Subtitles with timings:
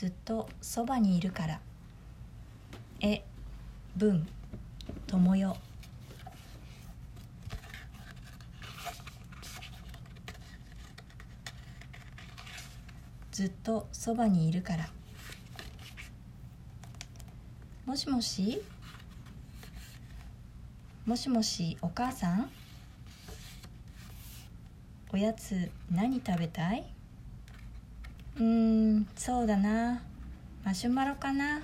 [0.00, 1.60] ずっとそばにいるから。
[3.02, 3.22] え
[3.94, 4.26] 文。
[5.06, 5.58] 友よ。
[13.30, 14.88] ずっとそばにいるから。
[17.84, 18.62] もしもし？
[21.04, 22.50] もしもしお母さん？
[25.12, 26.90] おやつ何食べたい？
[28.40, 30.00] うんそうだな。
[30.64, 31.60] マシュマロかな。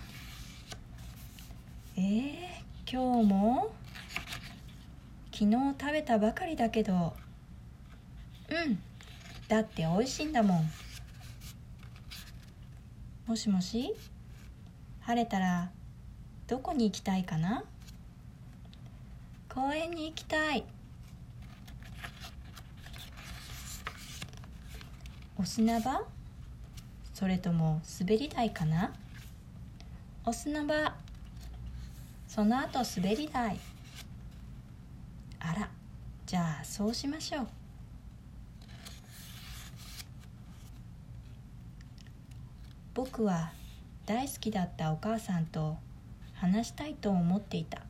[1.96, 2.32] えー、
[2.86, 3.74] 今日も？
[5.32, 7.14] 昨日食べたばかりだけど。
[8.50, 8.78] うん
[9.48, 10.70] だって美味しいんだもん。
[13.26, 13.94] もしもし？
[15.00, 15.70] 晴れたら
[16.46, 17.64] どこに行きたいかな？
[19.48, 20.62] 公園に行きたい。
[25.38, 26.02] お砂場？
[27.16, 28.92] それとも滑り台かな？
[30.26, 30.94] お砂場
[32.28, 33.58] その後滑り台。
[35.40, 35.70] あら
[36.26, 37.46] じゃあそうしましょう。
[42.92, 43.50] 僕は
[44.04, 45.78] 大好きだったお母さんと
[46.34, 47.80] 話したいと思っていた。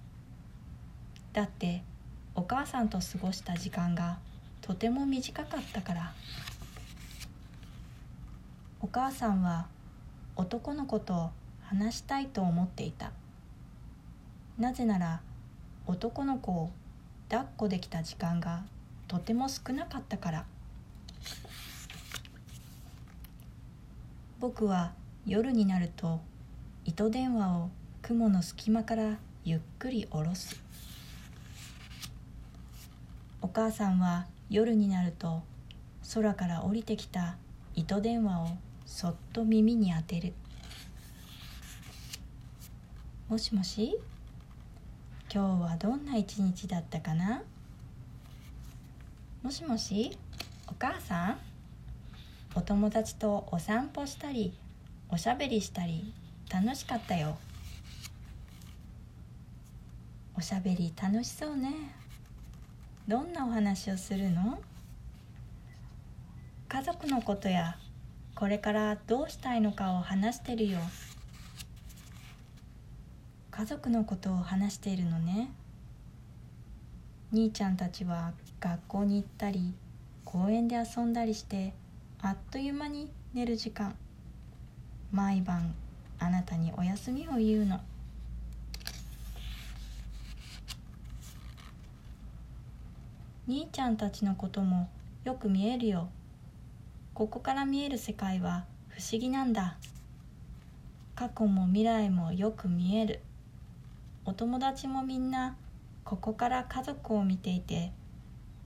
[1.33, 1.83] だって
[2.36, 4.19] お母さんと過ごした時間が
[4.61, 6.12] とても短かったから。
[8.87, 9.67] お母さんは
[10.37, 13.11] 男の子と話したいと思っていた。
[14.59, 15.23] なぜなら
[15.89, 16.70] 男の子を
[17.29, 18.62] 抱っこできた時間が
[19.09, 20.45] とても少なかったから。
[24.39, 24.92] 僕は
[25.27, 26.20] 夜になると
[26.84, 27.70] 糸電話を
[28.03, 30.62] 雲の隙間からゆっくり下ろす。
[33.42, 35.42] お母さんは夜になると
[36.14, 37.37] 空から降りてきた
[37.75, 40.33] 糸電話をそっと耳に当てる。
[43.29, 43.98] もしもし？
[45.31, 47.42] 今日はどんな一日だったかな？
[49.42, 50.17] もしもし？
[50.69, 51.39] お母さん？
[52.55, 54.57] お友達とお散歩したり
[55.11, 56.14] おしゃべりしたり
[56.51, 57.36] 楽しかったよ。
[60.36, 61.74] おしゃべり楽しそうね。
[63.08, 64.58] どんなお話をするの？
[66.68, 67.77] 家族のことや
[68.36, 70.79] これからどうしたいのかを話してるよ。
[73.51, 75.51] 家族のことを話しているのね。
[77.33, 79.73] 兄ちゃんたちは学校に行ったり
[80.27, 81.73] 公園で遊んだりして
[82.20, 83.97] あっという間に寝る時間。
[85.11, 85.74] 毎晩
[86.18, 87.80] あなたにお休みを言うの。
[93.48, 94.91] 兄ちゃんたちのことも
[95.24, 96.11] よく見えるよ。
[97.17, 99.79] ここから見える世界は不思議なんだ。
[101.15, 103.21] 過去も未来もよく見える。
[104.27, 105.57] お友達もみんな
[106.05, 107.91] ここから家族を見ていて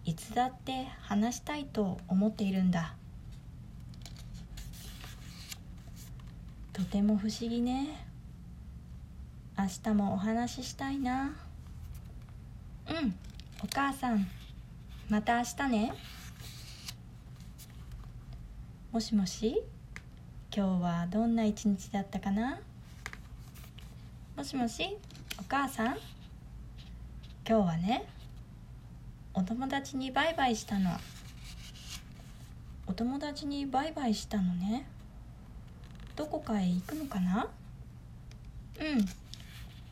[0.04, 2.96] いつだって話したいと思っているんだ。
[6.72, 8.04] とても不思議ね。
[9.56, 11.36] 明日もお話ししたいな。
[12.88, 13.14] うん
[13.62, 14.26] お母さん
[15.08, 16.19] また明日ね。
[18.92, 19.62] もしもし？
[20.52, 22.58] 今日はどんな一日だったかな？
[24.36, 24.98] もしもし？
[25.38, 25.96] お母さん？
[27.48, 28.04] 今日はね
[29.32, 30.90] お友達にバイバイしたの。
[32.88, 34.88] お友達にバイバイしたのね。
[36.16, 37.46] どこかへ行くのかな？
[38.80, 39.06] うん。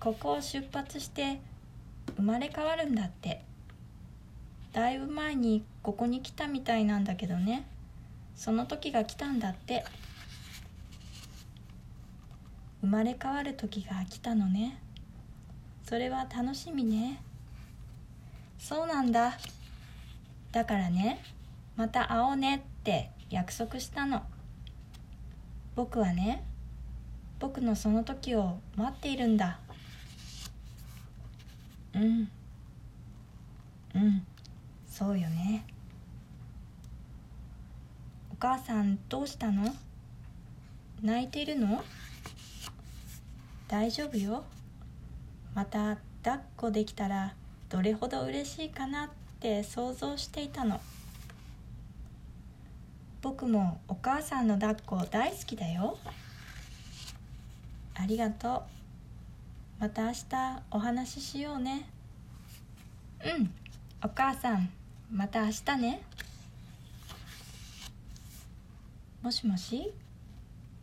[0.00, 1.40] ここを出発して
[2.16, 3.44] 生まれ変わるんだって。
[4.72, 7.64] だいぶ前にここに来たみたいなんだけどね。
[8.38, 9.84] その時が来たんだって。
[12.80, 14.78] 生まれ変わる時が来たのね。
[15.82, 17.20] それは楽しみね。
[18.56, 19.36] そうなんだ。
[20.52, 21.20] だからね
[21.76, 24.22] また会おうねって約束したの。
[25.74, 26.44] 僕はね
[27.40, 29.58] 僕のその時を待っているんだ。
[31.92, 32.30] うん。
[33.96, 34.24] うん。
[34.88, 35.64] そうよね。
[38.40, 39.74] 母さんどうしたの？
[41.02, 41.82] 泣いているの？
[43.66, 44.44] 大丈夫よ。
[45.54, 47.34] また抱っこできたら
[47.68, 49.08] どれほど嬉しいかなっ
[49.40, 50.80] て想像していたの。
[53.22, 55.98] 僕もお母さんの抱っこ大好きだよ。
[57.94, 58.62] ありがと
[59.78, 59.80] う。
[59.80, 61.88] また明日お話ししようね。
[63.24, 63.50] うん。
[64.04, 64.70] お母さん
[65.12, 66.02] また明日ね。
[69.28, 69.92] もしもし？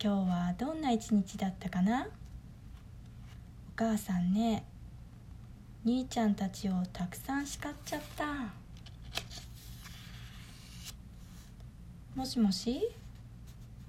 [0.00, 2.06] 今日はどんな一日だったかな？
[2.06, 2.08] お
[3.74, 4.64] 母さんね
[5.84, 8.24] 兄ちゃんたちをたくさん叱っちゃった。
[12.14, 12.88] もしもし？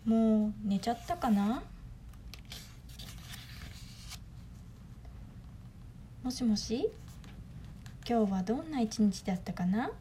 [0.03, 1.61] もう寝ちゃったかな？
[6.23, 6.89] もしもし？
[8.09, 9.91] 今日はどんな一日だったかな？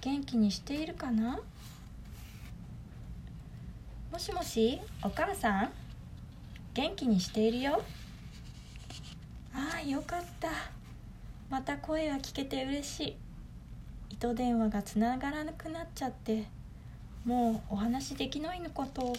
[0.00, 1.40] 元気にしているかな？
[4.12, 5.70] もしもしお母さん
[6.74, 7.82] 元気にしているよ？
[9.54, 10.50] ああよかった。
[11.48, 13.16] また声が聞けて嬉しい。
[14.10, 16.44] 糸電話がつながらなくなっちゃって。
[17.24, 19.14] もうお話できないのこと。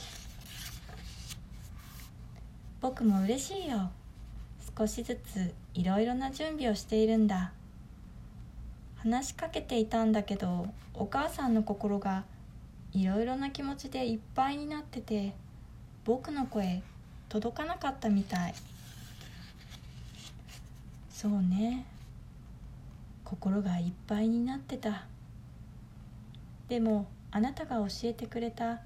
[2.80, 3.90] 僕も嬉しいよ。
[4.78, 7.52] 少しずついろいろな準備をしているんだ。
[8.98, 12.26] 話しかけていたんだけどお母さんの心が
[12.94, 15.34] いろいろな気持ちでいっぱいになってて
[16.06, 16.84] 僕の声
[17.28, 18.54] 届かなかったみたい。
[21.10, 21.86] そうね。
[23.24, 25.06] 心がいっぱいになってた。
[26.68, 28.82] でもあなたが教えてくれた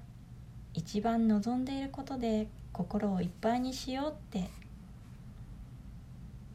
[0.72, 4.48] 一番望んでいることで心をいっぱいにしようって。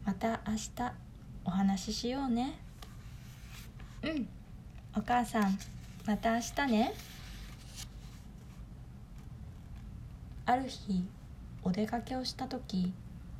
[0.06, 0.72] また明日
[1.46, 2.58] お話ししようね。
[4.02, 4.28] うん。
[4.98, 5.60] お母さん
[6.08, 7.13] また明日ね。
[10.46, 11.06] ある日
[11.64, 12.92] お出かけをした時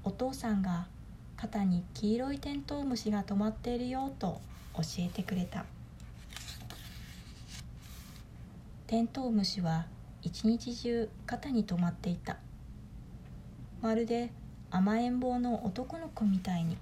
[0.06, 0.88] お父さんが
[1.36, 4.40] 肩に黄色いテントウムシが止まっているよと
[4.76, 5.66] 教えてくれた。
[8.88, 9.86] テントウムシは
[10.22, 12.38] 一日中肩に止まっていた。
[13.82, 14.32] まるで
[14.72, 16.78] 甘えん坊の男の子みたいに。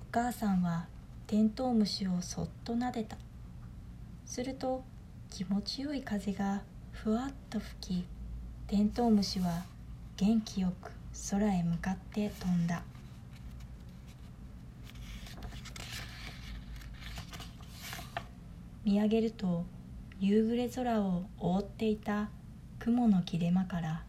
[0.00, 0.86] お母さんは
[1.26, 3.18] テントウムシをそっと撫でた。
[4.24, 4.82] すると
[5.30, 6.62] 気持ちよい風が
[6.92, 8.06] ふわっと吹き
[8.68, 9.64] テントウムシは
[10.16, 10.92] 元気よく
[11.30, 12.82] 空へ向かって飛んだ。
[18.84, 19.64] 見上げると
[20.20, 22.28] 夕暮れ空を覆っていた
[22.78, 24.02] 雲の切れ間から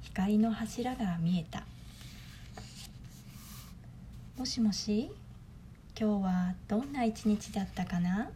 [0.00, 1.64] 光の柱が見えた。
[4.36, 5.10] もしもし
[5.98, 8.30] 今日はどんな一日だったかな？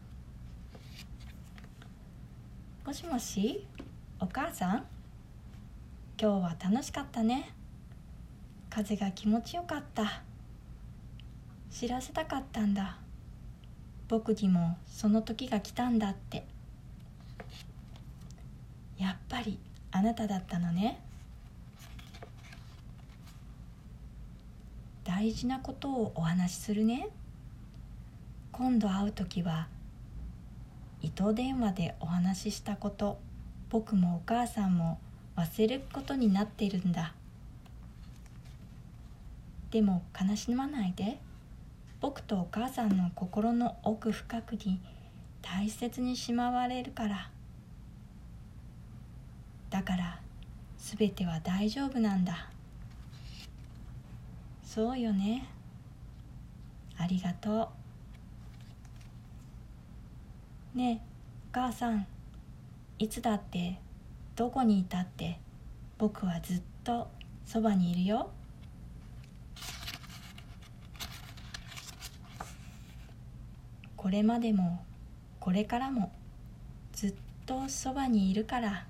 [2.92, 3.66] もしもし？
[4.20, 4.84] お母さん？
[6.20, 7.54] 今日は楽しかったね。
[8.68, 10.20] 風が気持ちよかった。
[11.70, 12.98] 知らせたかったんだ。
[14.08, 16.44] 僕にもその時が来たんだって。
[18.98, 19.58] やっぱり
[19.90, 21.00] あなただったのね。
[25.02, 27.08] 大事なことをお話しするね。
[28.52, 29.68] 今度会う時は
[31.02, 33.18] 糸電話でお話ししたこと。
[33.70, 34.98] 僕もお母さんも
[35.36, 37.12] 忘れることになってるんだ。
[39.70, 41.18] でも悲しまないで。
[42.00, 44.80] 僕とお母さんの心の奥深くに
[45.40, 47.30] 大切にしまわれるから。
[49.70, 50.20] だから
[50.78, 52.48] 全ては大丈夫なんだ。
[54.64, 55.48] そうよね。
[56.98, 57.81] ありがとう。
[60.74, 61.06] ねえ
[61.50, 62.06] お母さん
[62.98, 63.78] いつだって
[64.34, 65.38] どこにいたって
[65.98, 67.08] 僕はずっと
[67.44, 68.30] そばにいるよ。
[73.96, 74.82] これまでも
[75.38, 76.10] これからも
[76.92, 78.86] ずっとそばにいるから。